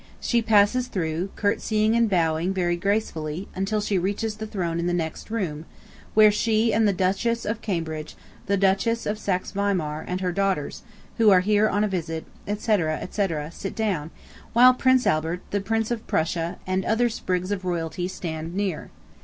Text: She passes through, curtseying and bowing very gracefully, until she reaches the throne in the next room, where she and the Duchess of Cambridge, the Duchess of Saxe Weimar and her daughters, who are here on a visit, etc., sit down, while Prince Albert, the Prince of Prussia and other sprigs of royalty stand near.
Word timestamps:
She 0.19 0.41
passes 0.41 0.87
through, 0.87 1.29
curtseying 1.35 1.93
and 1.93 2.09
bowing 2.09 2.55
very 2.55 2.75
gracefully, 2.75 3.47
until 3.53 3.79
she 3.81 3.99
reaches 3.99 4.33
the 4.37 4.47
throne 4.47 4.79
in 4.79 4.87
the 4.87 4.95
next 4.95 5.29
room, 5.29 5.65
where 6.15 6.31
she 6.31 6.73
and 6.73 6.87
the 6.87 6.91
Duchess 6.91 7.45
of 7.45 7.61
Cambridge, 7.61 8.15
the 8.47 8.57
Duchess 8.57 9.05
of 9.05 9.19
Saxe 9.19 9.51
Weimar 9.51 10.03
and 10.07 10.19
her 10.21 10.31
daughters, 10.31 10.81
who 11.19 11.29
are 11.29 11.41
here 11.41 11.69
on 11.69 11.83
a 11.83 11.87
visit, 11.87 12.25
etc., 12.47 13.07
sit 13.51 13.75
down, 13.75 14.09
while 14.53 14.73
Prince 14.73 15.05
Albert, 15.05 15.41
the 15.51 15.61
Prince 15.61 15.91
of 15.91 16.07
Prussia 16.07 16.57
and 16.65 16.83
other 16.83 17.07
sprigs 17.07 17.51
of 17.51 17.63
royalty 17.63 18.07
stand 18.07 18.55
near. 18.55 18.89